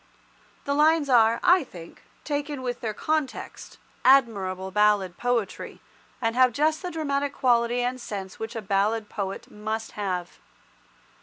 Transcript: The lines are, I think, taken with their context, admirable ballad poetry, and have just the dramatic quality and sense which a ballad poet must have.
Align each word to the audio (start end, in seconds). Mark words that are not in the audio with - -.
The 0.65 0.73
lines 0.73 1.09
are, 1.09 1.39
I 1.43 1.63
think, 1.63 2.01
taken 2.23 2.63
with 2.63 2.81
their 2.81 2.91
context, 2.95 3.77
admirable 4.03 4.71
ballad 4.71 5.15
poetry, 5.15 5.79
and 6.19 6.35
have 6.35 6.53
just 6.53 6.81
the 6.81 6.89
dramatic 6.89 7.33
quality 7.35 7.83
and 7.83 8.01
sense 8.01 8.39
which 8.39 8.55
a 8.55 8.63
ballad 8.63 9.09
poet 9.09 9.51
must 9.51 9.91
have. 9.91 10.39